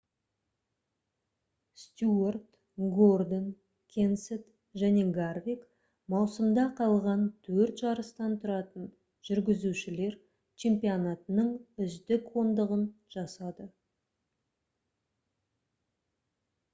[1.81, 2.47] стюарт
[2.99, 3.43] гордон
[3.95, 4.47] кенсет
[4.85, 5.67] және гарвик
[6.15, 8.89] маусымда қалған төрт жарыстан тұратын
[9.31, 10.17] жүргізушілер
[10.65, 11.53] чемпионатының
[11.87, 13.69] үздік ондығын жасады